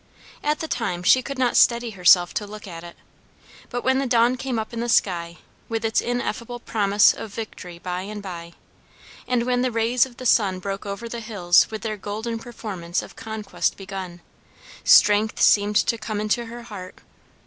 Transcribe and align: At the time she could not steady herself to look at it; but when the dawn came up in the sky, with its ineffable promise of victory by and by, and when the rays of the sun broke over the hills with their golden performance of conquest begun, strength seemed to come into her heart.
At 0.43 0.61
the 0.61 0.67
time 0.67 1.03
she 1.03 1.21
could 1.21 1.37
not 1.37 1.55
steady 1.55 1.91
herself 1.91 2.33
to 2.33 2.47
look 2.47 2.67
at 2.67 2.83
it; 2.83 2.95
but 3.69 3.83
when 3.83 3.99
the 3.99 4.07
dawn 4.07 4.35
came 4.35 4.57
up 4.57 4.73
in 4.73 4.79
the 4.79 4.89
sky, 4.89 5.37
with 5.69 5.85
its 5.85 6.01
ineffable 6.01 6.59
promise 6.59 7.13
of 7.13 7.31
victory 7.35 7.77
by 7.77 8.01
and 8.01 8.19
by, 8.19 8.53
and 9.27 9.43
when 9.43 9.61
the 9.61 9.69
rays 9.71 10.07
of 10.07 10.17
the 10.17 10.25
sun 10.25 10.57
broke 10.57 10.87
over 10.87 11.07
the 11.07 11.19
hills 11.19 11.69
with 11.69 11.83
their 11.83 11.97
golden 11.97 12.39
performance 12.39 13.03
of 13.03 13.15
conquest 13.15 13.77
begun, 13.77 14.21
strength 14.83 15.39
seemed 15.39 15.75
to 15.75 15.99
come 15.99 16.19
into 16.19 16.45
her 16.47 16.63
heart. 16.63 16.95